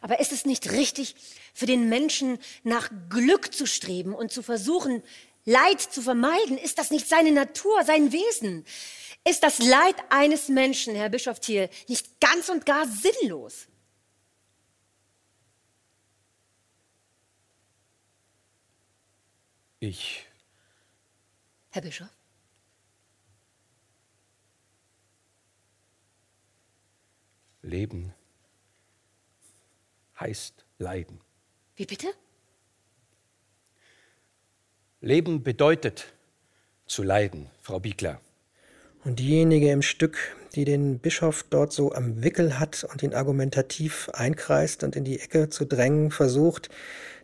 Aber 0.00 0.20
ist 0.20 0.32
es 0.32 0.44
nicht 0.44 0.70
richtig, 0.72 1.14
für 1.54 1.66
den 1.66 1.88
Menschen 1.88 2.38
nach 2.62 2.90
Glück 3.08 3.54
zu 3.54 3.66
streben 3.66 4.14
und 4.14 4.30
zu 4.30 4.42
versuchen, 4.42 5.02
Leid 5.44 5.80
zu 5.80 6.02
vermeiden? 6.02 6.56
Ist 6.56 6.78
das 6.78 6.90
nicht 6.90 7.08
seine 7.08 7.32
Natur, 7.32 7.84
sein 7.84 8.12
Wesen? 8.12 8.64
Ist 9.24 9.42
das 9.42 9.58
Leid 9.58 9.96
eines 10.10 10.48
Menschen, 10.48 10.94
Herr 10.94 11.08
Bischof 11.08 11.40
Thiel, 11.40 11.68
nicht 11.88 12.20
ganz 12.20 12.48
und 12.48 12.66
gar 12.66 12.86
sinnlos? 12.86 13.66
Ich. 19.84 20.28
Herr 21.70 21.82
Bischof? 21.82 22.06
Leben 27.62 28.14
heißt 30.20 30.64
Leiden. 30.78 31.20
Wie 31.74 31.86
bitte? 31.86 32.06
Leben 35.00 35.42
bedeutet 35.42 36.12
zu 36.86 37.02
leiden, 37.02 37.50
Frau 37.60 37.80
Biegler. 37.80 38.20
Und 39.02 39.18
diejenige 39.18 39.72
im 39.72 39.82
Stück, 39.82 40.36
die 40.54 40.64
den 40.64 41.00
Bischof 41.00 41.42
dort 41.50 41.72
so 41.72 41.92
am 41.92 42.22
Wickel 42.22 42.60
hat 42.60 42.84
und 42.84 43.02
ihn 43.02 43.14
argumentativ 43.14 44.10
einkreist 44.10 44.84
und 44.84 44.94
in 44.94 45.02
die 45.02 45.18
Ecke 45.18 45.48
zu 45.48 45.64
drängen 45.64 46.12
versucht, 46.12 46.70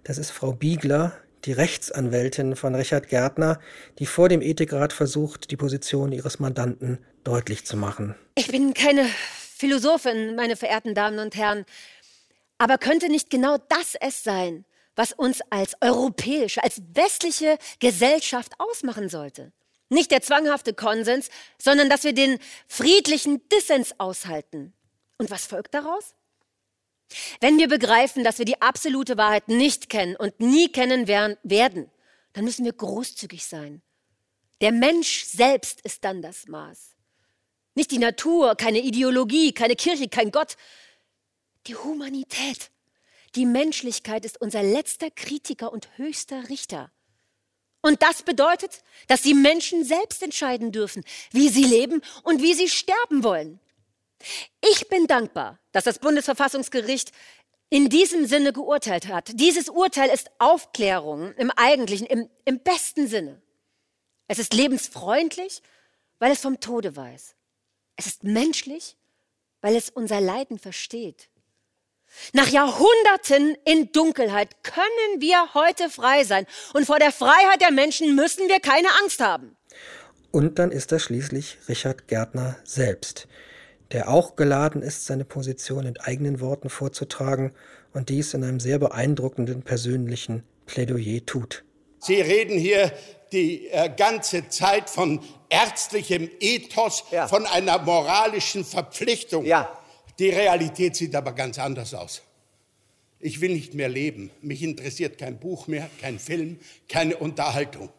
das 0.02 0.18
ist 0.18 0.32
Frau 0.32 0.52
Biegler, 0.52 1.16
die 1.44 1.52
Rechtsanwältin 1.52 2.56
von 2.56 2.74
Richard 2.74 3.08
Gärtner, 3.08 3.60
die 3.98 4.06
vor 4.06 4.28
dem 4.28 4.42
Ethikrat 4.42 4.92
versucht, 4.92 5.50
die 5.50 5.56
Position 5.56 6.12
ihres 6.12 6.38
Mandanten 6.38 6.98
deutlich 7.24 7.64
zu 7.64 7.76
machen. 7.76 8.14
Ich 8.34 8.48
bin 8.48 8.74
keine 8.74 9.06
Philosophin, 9.56 10.36
meine 10.36 10.56
verehrten 10.56 10.94
Damen 10.94 11.18
und 11.18 11.36
Herren. 11.36 11.64
Aber 12.58 12.78
könnte 12.78 13.08
nicht 13.08 13.30
genau 13.30 13.56
das 13.68 13.94
es 14.00 14.24
sein, 14.24 14.64
was 14.96 15.12
uns 15.12 15.40
als 15.50 15.74
europäische, 15.80 16.62
als 16.62 16.82
westliche 16.94 17.58
Gesellschaft 17.78 18.52
ausmachen 18.58 19.08
sollte? 19.08 19.52
Nicht 19.90 20.10
der 20.10 20.22
zwanghafte 20.22 20.74
Konsens, 20.74 21.30
sondern 21.56 21.88
dass 21.88 22.04
wir 22.04 22.12
den 22.12 22.38
friedlichen 22.66 23.40
Dissens 23.48 23.94
aushalten. 23.98 24.74
Und 25.16 25.30
was 25.30 25.46
folgt 25.46 25.74
daraus? 25.74 26.14
Wenn 27.40 27.58
wir 27.58 27.68
begreifen, 27.68 28.24
dass 28.24 28.38
wir 28.38 28.44
die 28.44 28.60
absolute 28.60 29.16
Wahrheit 29.16 29.48
nicht 29.48 29.88
kennen 29.88 30.16
und 30.16 30.40
nie 30.40 30.68
kennen 30.68 31.08
werden, 31.08 31.90
dann 32.32 32.44
müssen 32.44 32.64
wir 32.64 32.72
großzügig 32.72 33.46
sein. 33.46 33.82
Der 34.60 34.72
Mensch 34.72 35.24
selbst 35.24 35.80
ist 35.82 36.04
dann 36.04 36.20
das 36.20 36.48
Maß. 36.48 36.96
Nicht 37.74 37.90
die 37.90 37.98
Natur, 37.98 38.56
keine 38.56 38.80
Ideologie, 38.80 39.52
keine 39.52 39.76
Kirche, 39.76 40.08
kein 40.08 40.32
Gott, 40.32 40.56
die 41.66 41.76
Humanität. 41.76 42.70
Die 43.34 43.46
Menschlichkeit 43.46 44.24
ist 44.24 44.40
unser 44.40 44.62
letzter 44.62 45.10
Kritiker 45.10 45.72
und 45.72 45.88
höchster 45.96 46.48
Richter. 46.48 46.90
Und 47.80 48.02
das 48.02 48.22
bedeutet, 48.22 48.82
dass 49.06 49.22
die 49.22 49.34
Menschen 49.34 49.84
selbst 49.84 50.22
entscheiden 50.22 50.72
dürfen, 50.72 51.04
wie 51.30 51.48
sie 51.48 51.64
leben 51.64 52.02
und 52.24 52.42
wie 52.42 52.54
sie 52.54 52.68
sterben 52.68 53.22
wollen. 53.22 53.60
Ich 54.60 54.88
bin 54.88 55.06
dankbar, 55.06 55.58
dass 55.72 55.84
das 55.84 55.98
Bundesverfassungsgericht 55.98 57.12
in 57.70 57.88
diesem 57.88 58.26
Sinne 58.26 58.52
geurteilt 58.52 59.08
hat. 59.08 59.30
Dieses 59.34 59.68
Urteil 59.68 60.08
ist 60.10 60.30
Aufklärung 60.38 61.34
im 61.34 61.50
eigentlichen, 61.50 62.06
im, 62.06 62.28
im 62.44 62.60
besten 62.60 63.06
Sinne. 63.06 63.42
Es 64.26 64.38
ist 64.38 64.54
lebensfreundlich, 64.54 65.62
weil 66.18 66.32
es 66.32 66.40
vom 66.40 66.60
Tode 66.60 66.96
weiß. 66.96 67.34
Es 67.96 68.06
ist 68.06 68.24
menschlich, 68.24 68.96
weil 69.60 69.76
es 69.76 69.90
unser 69.90 70.20
Leiden 70.20 70.58
versteht. 70.58 71.28
Nach 72.32 72.48
Jahrhunderten 72.48 73.56
in 73.64 73.92
Dunkelheit 73.92 74.62
können 74.62 75.20
wir 75.20 75.52
heute 75.54 75.90
frei 75.90 76.24
sein. 76.24 76.46
Und 76.72 76.86
vor 76.86 76.98
der 76.98 77.12
Freiheit 77.12 77.60
der 77.60 77.70
Menschen 77.70 78.14
müssen 78.14 78.48
wir 78.48 78.60
keine 78.60 78.88
Angst 79.02 79.20
haben. 79.20 79.56
Und 80.30 80.58
dann 80.58 80.70
ist 80.70 80.92
da 80.92 80.98
schließlich 80.98 81.58
Richard 81.68 82.08
Gärtner 82.08 82.56
selbst, 82.64 83.28
der 83.92 84.10
auch 84.10 84.36
geladen 84.36 84.82
ist, 84.82 85.06
seine 85.06 85.24
Position 85.24 85.86
in 85.86 85.98
eigenen 85.98 86.40
Worten 86.40 86.68
vorzutragen 86.68 87.52
und 87.92 88.08
dies 88.08 88.34
in 88.34 88.44
einem 88.44 88.60
sehr 88.60 88.78
beeindruckenden 88.78 89.62
persönlichen 89.62 90.42
Plädoyer 90.66 91.24
tut. 91.24 91.64
Sie 92.00 92.20
reden 92.20 92.58
hier 92.58 92.92
die 93.32 93.68
äh, 93.68 93.90
ganze 93.94 94.48
Zeit 94.48 94.88
von 94.88 95.20
ärztlichem 95.48 96.30
Ethos, 96.40 97.04
ja. 97.10 97.26
von 97.26 97.46
einer 97.46 97.78
moralischen 97.78 98.64
Verpflichtung. 98.64 99.44
Ja. 99.44 99.78
Die 100.18 100.30
Realität 100.30 100.96
sieht 100.96 101.14
aber 101.14 101.32
ganz 101.32 101.58
anders 101.58 101.94
aus. 101.94 102.22
Ich 103.20 103.40
will 103.40 103.52
nicht 103.52 103.74
mehr 103.74 103.88
leben. 103.88 104.30
Mich 104.42 104.62
interessiert 104.62 105.18
kein 105.18 105.38
Buch 105.38 105.66
mehr, 105.66 105.90
kein 106.00 106.18
Film, 106.18 106.58
keine 106.88 107.16
Unterhaltung. 107.16 107.90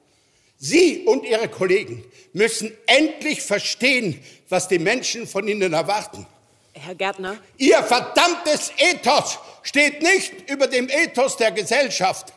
Sie 0.60 1.06
und 1.06 1.26
Ihre 1.26 1.48
Kollegen 1.48 2.04
müssen 2.34 2.72
endlich 2.86 3.42
verstehen, 3.42 4.22
was 4.50 4.68
die 4.68 4.78
Menschen 4.80 5.26
von 5.26 5.48
Ihnen 5.48 5.74
erwarten. 5.74 6.28
Herr 6.74 6.96
Gärtner? 6.96 7.38
Ihr 7.58 7.82
verdammtes 7.82 8.72
Ethos 8.78 9.40
steht 9.64 10.02
nicht 10.02 10.50
über 10.50 10.68
dem 10.68 10.90
Ethos 10.90 11.38
der 11.38 11.52
Gesellschaft. 11.52 12.34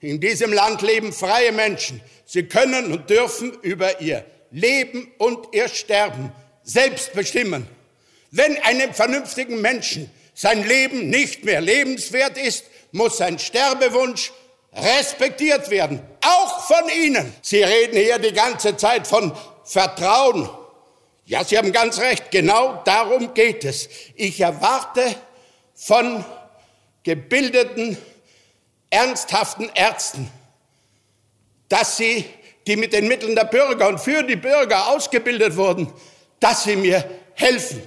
In 0.00 0.20
diesem 0.20 0.52
Land 0.52 0.82
leben 0.82 1.12
freie 1.12 1.52
Menschen. 1.52 2.00
Sie 2.26 2.44
können 2.44 2.92
und 2.92 3.08
dürfen 3.08 3.52
über 3.62 4.00
ihr 4.00 4.24
Leben 4.50 5.10
und 5.18 5.46
ihr 5.52 5.68
Sterben 5.68 6.32
selbst 6.62 7.12
bestimmen. 7.12 7.66
Wenn 8.30 8.58
einem 8.62 8.92
vernünftigen 8.92 9.60
Menschen 9.60 10.10
sein 10.34 10.66
Leben 10.66 11.08
nicht 11.08 11.44
mehr 11.44 11.60
lebenswert 11.60 12.36
ist, 12.36 12.64
muss 12.92 13.16
sein 13.16 13.38
Sterbewunsch 13.38 14.32
respektiert 14.76 15.70
werden, 15.70 16.00
auch 16.20 16.60
von 16.66 16.88
Ihnen. 17.02 17.34
Sie 17.42 17.62
reden 17.62 17.96
hier 17.96 18.18
die 18.18 18.32
ganze 18.32 18.76
Zeit 18.76 19.06
von 19.06 19.32
Vertrauen. 19.64 20.48
Ja, 21.24 21.42
Sie 21.42 21.58
haben 21.58 21.72
ganz 21.72 21.98
recht, 21.98 22.30
genau 22.30 22.82
darum 22.84 23.34
geht 23.34 23.64
es. 23.64 23.88
Ich 24.14 24.40
erwarte 24.40 25.02
von 25.74 26.24
gebildeten, 27.02 27.96
ernsthaften 28.90 29.70
Ärzten, 29.74 30.30
dass 31.68 31.96
sie, 31.96 32.24
die 32.66 32.76
mit 32.76 32.92
den 32.92 33.08
Mitteln 33.08 33.34
der 33.34 33.44
Bürger 33.44 33.88
und 33.88 34.00
für 34.00 34.22
die 34.22 34.36
Bürger 34.36 34.88
ausgebildet 34.88 35.56
wurden, 35.56 35.92
dass 36.40 36.64
sie 36.64 36.76
mir 36.76 37.08
helfen. 37.34 37.82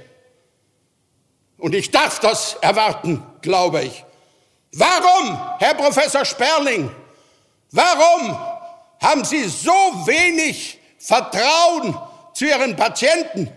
Und 1.57 1.75
ich 1.75 1.91
darf 1.91 2.19
das 2.19 2.55
erwarten, 2.61 3.23
glaube 3.41 3.83
ich. 3.83 4.05
Warum, 4.73 5.57
Herr 5.59 5.73
Professor 5.73 6.23
Sperling, 6.23 6.91
warum 7.71 8.37
haben 9.01 9.25
Sie 9.25 9.45
so 9.45 9.71
wenig 10.05 10.79
Vertrauen 10.99 11.97
zu 12.33 12.45
Ihren 12.45 12.75
Patienten? 12.75 13.49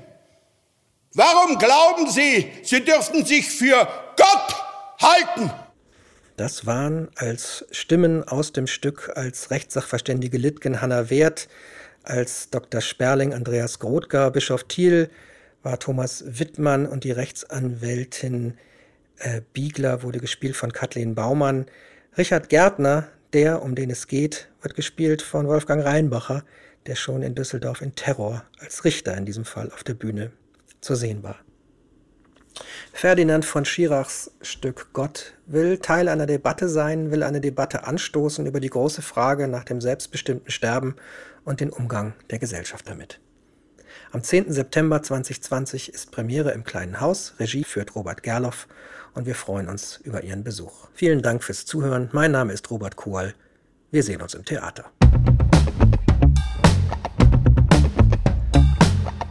Warum 1.12 1.58
glauben 1.58 2.10
Sie, 2.10 2.50
Sie 2.62 2.82
dürften 2.82 3.26
sich 3.26 3.50
für 3.50 3.86
Gott 4.16 4.64
halten? 5.02 5.50
Das 6.38 6.64
waren 6.64 7.10
als 7.16 7.66
Stimmen 7.70 8.26
aus 8.26 8.52
dem 8.52 8.66
Stück 8.66 9.12
als 9.14 9.50
Rechtssachverständige 9.50 10.38
Litgen 10.38 10.80
Hanna 10.80 11.10
Wert, 11.10 11.48
als 12.04 12.48
Dr. 12.48 12.80
Sperling 12.80 13.34
Andreas 13.34 13.78
Grothgar, 13.78 14.30
Bischof 14.30 14.64
Thiel 14.64 15.10
war 15.62 15.78
Thomas 15.78 16.24
Wittmann 16.26 16.86
und 16.86 17.04
die 17.04 17.12
Rechtsanwältin 17.12 18.58
äh, 19.18 19.40
Biegler 19.52 20.02
wurde 20.02 20.18
gespielt 20.18 20.56
von 20.56 20.72
Kathleen 20.72 21.14
Baumann. 21.14 21.66
Richard 22.16 22.48
Gärtner, 22.48 23.08
der, 23.32 23.62
um 23.62 23.74
den 23.74 23.90
es 23.90 24.06
geht, 24.06 24.48
wird 24.60 24.74
gespielt 24.74 25.22
von 25.22 25.48
Wolfgang 25.48 25.84
Reinbacher, 25.84 26.44
der 26.86 26.96
schon 26.96 27.22
in 27.22 27.34
Düsseldorf 27.34 27.80
in 27.80 27.94
Terror 27.94 28.44
als 28.58 28.84
Richter 28.84 29.16
in 29.16 29.24
diesem 29.24 29.44
Fall 29.44 29.70
auf 29.72 29.84
der 29.84 29.94
Bühne 29.94 30.32
zu 30.80 30.94
sehen 30.94 31.22
war. 31.22 31.36
Ferdinand 32.92 33.44
von 33.44 33.64
Schirachs 33.64 34.30
Stück 34.42 34.88
Gott 34.92 35.34
will 35.46 35.78
Teil 35.78 36.08
einer 36.08 36.26
Debatte 36.26 36.68
sein, 36.68 37.10
will 37.10 37.22
eine 37.22 37.40
Debatte 37.40 37.86
anstoßen 37.86 38.46
über 38.46 38.60
die 38.60 38.68
große 38.68 39.00
Frage 39.00 39.48
nach 39.48 39.64
dem 39.64 39.80
selbstbestimmten 39.80 40.50
Sterben 40.50 40.96
und 41.44 41.60
den 41.60 41.70
Umgang 41.70 42.12
der 42.30 42.38
Gesellschaft 42.38 42.86
damit. 42.86 43.20
Am 44.10 44.22
10. 44.22 44.52
September 44.52 45.02
2020 45.02 45.92
ist 45.94 46.10
Premiere 46.10 46.50
im 46.50 46.64
Kleinen 46.64 47.00
Haus. 47.00 47.34
Regie 47.38 47.64
führt 47.64 47.94
Robert 47.94 48.22
Gerloff 48.22 48.66
und 49.14 49.26
wir 49.26 49.34
freuen 49.34 49.68
uns 49.68 50.00
über 50.02 50.22
Ihren 50.24 50.44
Besuch. 50.44 50.88
Vielen 50.94 51.22
Dank 51.22 51.44
fürs 51.44 51.64
Zuhören. 51.64 52.10
Mein 52.12 52.32
Name 52.32 52.52
ist 52.52 52.70
Robert 52.70 52.96
Kohl. 52.96 53.34
Wir 53.90 54.02
sehen 54.02 54.20
uns 54.20 54.34
im 54.34 54.44
Theater. 54.44 54.90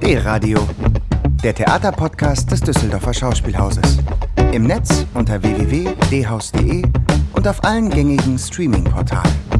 D-Radio, 0.01 0.67
der 1.43 1.53
Theaterpodcast 1.53 2.51
des 2.51 2.61
Düsseldorfer 2.61 3.13
Schauspielhauses. 3.13 3.99
Im 4.51 4.63
Netz 4.63 5.05
unter 5.13 5.41
www.dhaus.de 5.41 6.83
und 7.33 7.47
auf 7.47 7.63
allen 7.63 7.89
gängigen 7.89 8.37
Streaming-Portalen. 8.37 9.50